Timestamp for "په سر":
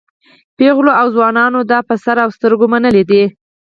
1.87-2.17